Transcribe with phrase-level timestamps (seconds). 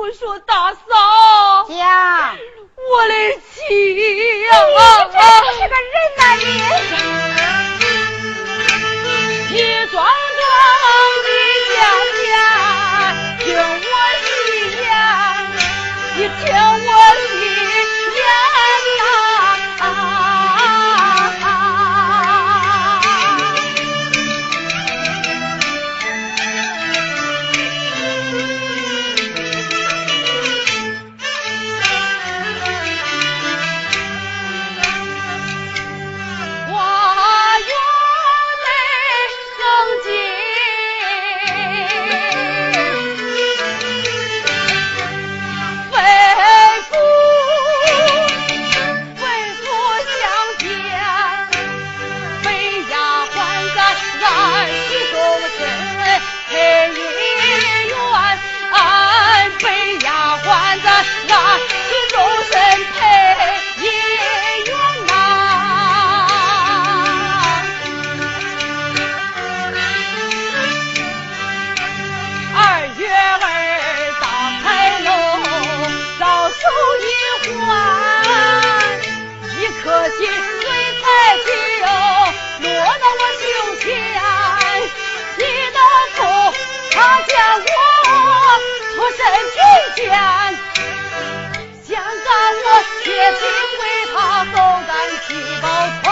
[0.00, 0.78] 我说大嫂，
[1.68, 2.34] 讲，
[2.90, 3.14] 我的
[3.52, 3.94] 妻
[4.44, 4.50] 呀，
[5.59, 5.59] 你
[93.20, 93.42] 也请
[93.80, 94.96] 为他斗胆
[95.28, 95.34] 去
[96.02, 96.09] 报。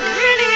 [0.00, 0.51] really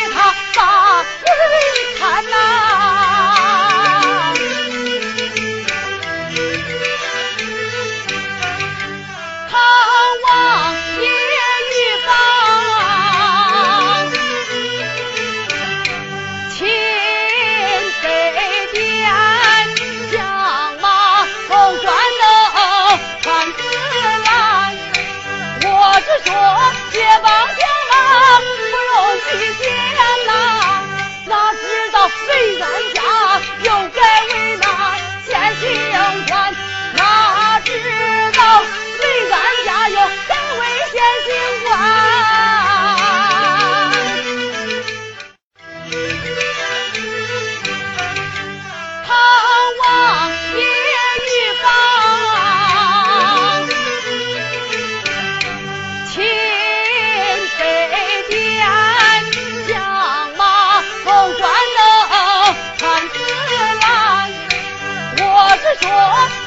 [32.38, 32.95] いいぞ、い。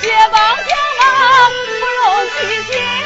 [0.10, 1.06] 解放将啊，
[1.68, 2.99] 不容拒绝。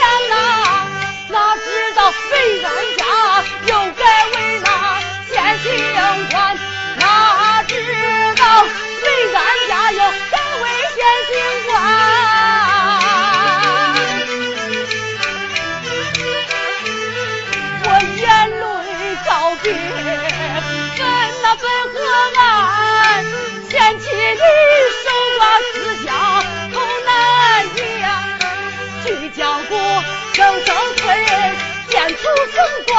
[32.54, 32.96] 升官，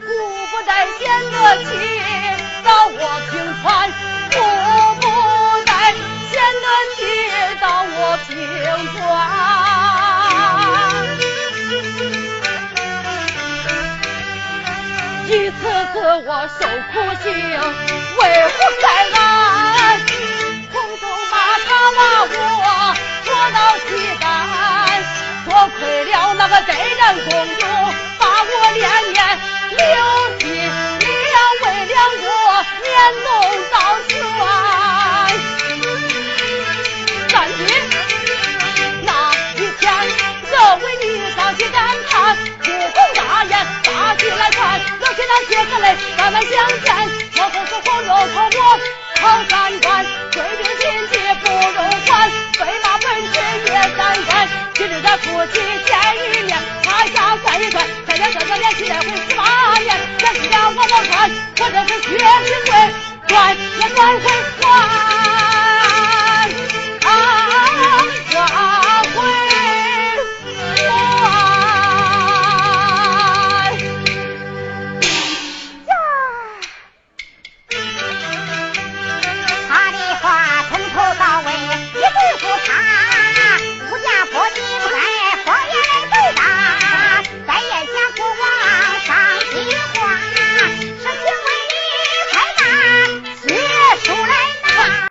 [0.00, 0.06] 顾
[0.50, 1.00] 不得闲
[1.32, 1.34] 得
[1.64, 1.70] 起，
[2.62, 2.94] 到我
[3.30, 3.64] 平川；
[4.30, 4.36] 顾
[5.00, 5.02] 不
[5.64, 5.72] 得
[6.28, 6.30] 闲
[6.62, 6.66] 得
[6.96, 7.00] 起，
[7.58, 7.96] 到我
[8.28, 8.30] 平
[8.92, 9.00] 川。
[15.26, 15.60] 一次
[15.94, 16.28] 次我
[16.60, 16.60] 受
[16.92, 17.26] 苦刑，
[18.18, 18.91] 为何？
[46.32, 46.50] 来相
[46.82, 46.86] 见，
[47.34, 48.58] 小不是红油草我
[49.20, 53.36] 好三观，贵宾亲戚不如团，飞马门前
[53.66, 54.48] 也三观。
[54.74, 62.94] 今日咱夫妻见一面，他家算一算，咱俩这哥连续连婚十八年，咱俩我不穿，可这是血亲贵，
[63.28, 64.41] 断也断魂。